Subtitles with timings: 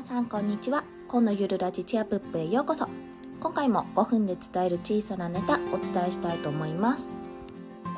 [0.00, 0.82] 皆さんこんにちは。
[1.08, 2.88] 今のゆるラジチアプップへようこそ。
[3.38, 7.10] 今回も5分で伝える小さなネタお伝えしたいと思います。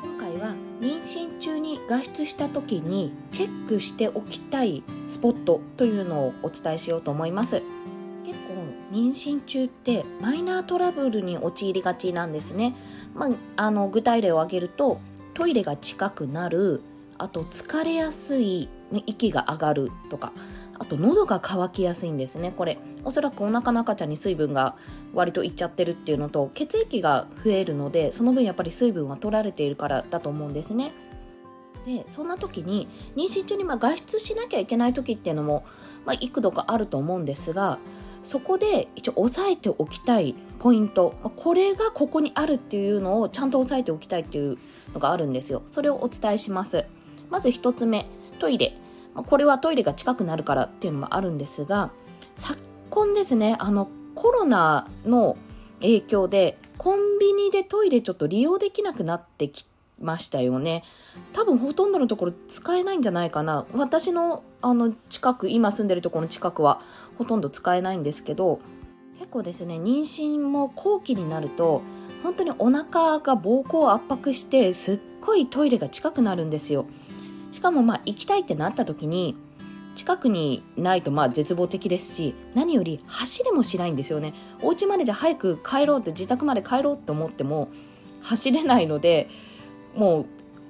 [0.03, 7.63] 今回は妊娠中に外出した時にチェックしておきたいスポットというのをお伝えしようと思います。
[8.25, 8.53] 結構
[8.91, 12.75] 妊娠中ってマイナートラブルに陥りがちなんですね、
[13.15, 14.99] まあ、あの具体例を挙げると
[15.35, 16.81] トイレが近くなる
[17.17, 18.67] あと疲れやすい
[19.05, 20.33] 息が上がるとか
[20.79, 22.53] あと喉が渇きやすいんですね。
[22.55, 24.75] これおそらくお腹の赤ちゃんに水分が
[25.13, 30.93] 割といっちゃってるっていうのと血液が増えるのでその分やっぱり水分は取られているからだと思うんですね。
[31.85, 35.65] でそんな時に妊娠中にま外出しなきゃいけない時っていうのも、
[36.05, 37.77] まあ、幾度かあると思うんですが
[38.23, 44.57] そこで一応押さえておきたいポイントこれがここにあるっていうのをちゃんと押さえておきたいっていう
[44.93, 45.61] のがあるんですよ。
[45.69, 46.85] それをお伝えします。
[47.29, 48.05] まず1つ目。
[48.43, 48.73] トイレ。
[49.15, 51.91] これはトイレが近くなるからっていうのもあるんですが
[52.35, 55.37] 昨今ですねあのコロナの
[55.79, 59.65] 影響でコンビニでトイレちょっと利用できなくなってき
[59.97, 60.83] ましたよね。
[61.31, 63.65] 多分ほとんどのところ使えないんじゃないかな。
[63.73, 66.81] 私のあの近く今住んでるところの近くは
[67.17, 68.59] ほとんど使えないんですけど
[69.19, 71.81] 結構ですね妊娠も後期になると
[72.23, 76.87] 本当にお腹が膀胱を圧迫してすっごいトイレが近くなるんですよ。
[77.53, 79.37] しかもまあ行きたいってなった時に
[79.95, 84.33] 近くにないとまあ絶望的ですし何より走れもしないんですよね。
[84.61, 87.69] お家までじゃ早く帰ろうって自宅まで帰ろうって思っても
[88.21, 89.29] 走れないので
[89.95, 90.25] もう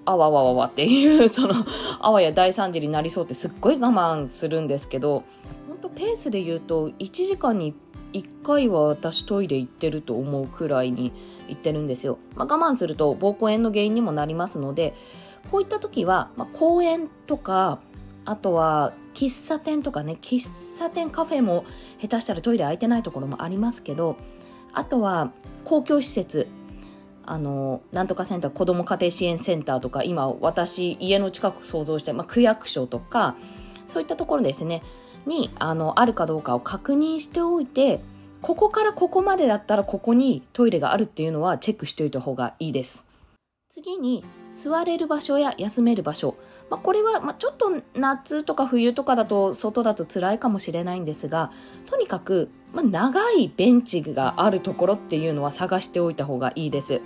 [0.05, 1.55] あわわわわっていう その
[2.01, 5.23] あわや大惨事になりそうってすっごい我慢するんですけど
[5.69, 7.73] 本当ペースで言うと1時間に
[8.11, 11.13] 1回は私トイレ行ってると思うくらいに
[11.47, 14.93] 行ってるんですよ、まあ、我慢すると膀胱炎の原因にもなりますので
[15.51, 17.79] こういった時は、まあ、公園とか
[18.25, 21.65] あとは喫茶店とかね喫茶店カフェも
[21.99, 24.17] 下手したらトイレ空いてないところもありますけど
[24.73, 25.31] あとは
[25.65, 26.47] 公共施設
[27.25, 33.35] あのなんとかセンター子ども家庭支援センターとか今私家の近く想像して、まあ、区役所とか
[33.87, 34.81] そういったところですね
[35.25, 38.01] にあのあるかどうかを確認しておいて
[38.41, 43.07] ここからここまでだったらここにトイレがあるっていうのはチェックしておいた方がいいです。
[43.73, 46.35] 次に座れる場所や休める場所、
[46.69, 51.51] まあ、これは、まちょっと夏とか冬とかだと外だと辛いかもしれないんですが
[51.87, 57.01] とにかく、ま長いベンチがあるところっていうのは探しておいた方がいいです。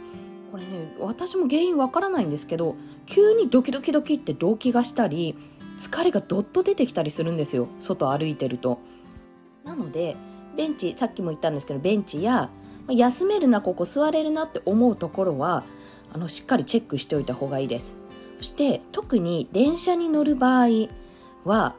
[0.51, 5.37] これね私も原因わからないんですけど急にドキドキドキって動悸がしたり
[5.79, 8.79] 疲れがどっと出てきたりするんですよ外歩いてると。
[9.63, 10.17] なので
[10.57, 12.49] ベンチさっきも言ったんですけどベンチや
[12.89, 15.63] 休めるなここ座れるなって思うところは
[16.13, 17.97] あのしっかりチェックしておいた方がいいです。
[18.37, 20.87] そして特に電車に乗る場合
[21.43, 21.75] は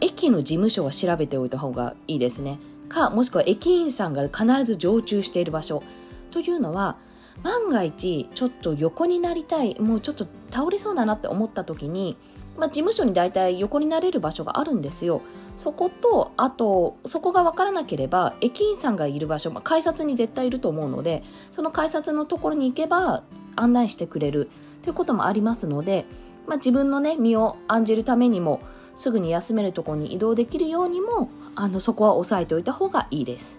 [0.00, 2.58] 駅の事務所は調べておいた方がいいですね。
[2.88, 5.82] かもしくは駅員さんが必ず常駐している場所。
[6.30, 6.96] というのは
[7.42, 12.16] 万が一ちょっと横になりたいもうちょっと倒れそうだなって思った時に、
[12.56, 15.22] まあ、事務所に大体横になれる場所があるんですよ。
[15.58, 23.24] そことあとそこが分からなければ駅員さんがいる場所、まあ、改札に絶対いると思うのでその改札のところに行けば
[23.56, 24.48] 案内してくれる
[24.82, 26.06] ということもありますので、
[26.46, 28.60] まあ、自分のね身を案じるためにも
[28.94, 33.58] すぐに休めるところに移動できるようにもあのそこは押さえておいた方がいいです。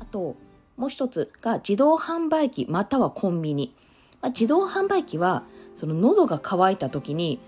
[0.00, 0.34] あと
[0.76, 3.72] もう一つが自動販売機またはコンビニ、
[4.20, 5.44] まあ、自動販売機は
[5.76, 7.38] その喉が渇いた時に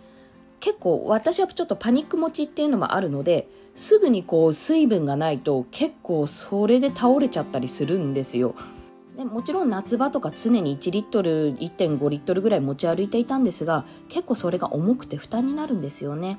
[0.61, 8.55] 結構私はちょっとパニック持ちっていうのもあるのですぐにこう水分がないと結構それで倒れちゃったりするんですよ。
[9.17, 16.39] でもちろん夏場とか常に1リットル1.5リットルぐらい持ち歩いていたんですが結構それが重くて負担になるんですよね。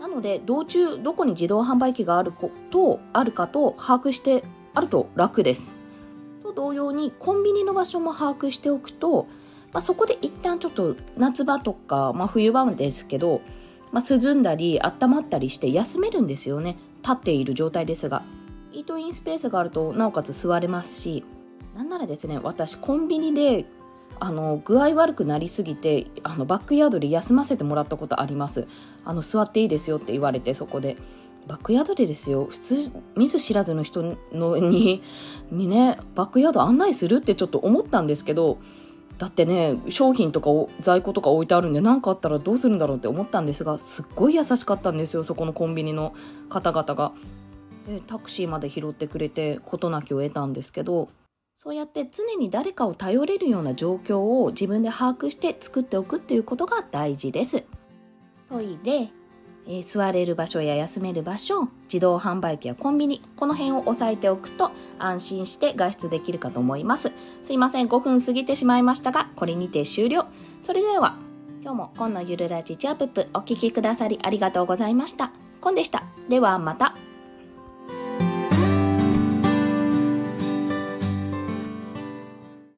[0.00, 2.32] なので道中どこに自動販売機がある
[2.70, 5.78] とあるかと把握してあると楽です。
[6.48, 9.26] と同様にコンビニの場所も把握しておくと、
[9.72, 13.42] まあ、そこで一旦ちょっと夏場とか、まあ、冬場ですけど、
[13.92, 16.76] まあ、涼んだり温まったりして休めるんですよね。
[17.02, 18.22] 立っている状態ですが。
[18.72, 21.24] イートインスペースがあるとなおかつ座れますし。
[21.74, 23.64] なんならですね私コンビニで
[24.18, 28.66] あの具合悪くなりすぎてあのバックヤードで休ませてもらったことあります。
[29.04, 30.96] あの座っていいですよって言われてそこで。
[31.46, 32.46] バックヤードでですよ。
[32.50, 35.02] 普通見ず知らずの人のに
[35.50, 38.58] にねバックヤード案内するってちょっと思ったんですけど
[39.18, 40.50] だってね商品とか
[40.80, 46.14] 在庫とか置いてあるんで何かあったらどうするんだろうって思ったんですがすっごい優しかったんですよそこのコンビニの
[46.48, 47.12] 方々が。
[47.86, 51.08] でタクシーまで拾ってくれて事なきを得たんですけど
[51.56, 57.64] そうやって常に誰かを頼れるような状況を自分で把握して作っておくっていうことが大事です。
[58.48, 59.10] トイレ、
[59.68, 67.12] えー、座れる場所や休める場所、自動販売機やコンビニ、この辺を押さえておくと安心して外出できるかと思います。
[67.44, 70.26] すいません、5分過ぎてしまいましたが、これにて終了。
[70.64, 71.16] それでは、
[71.62, 75.32] 今日も今のゆるラジチアップお聴きくださりありがとうございました。
[75.60, 76.04] コンでした。
[76.28, 77.07] ではまた。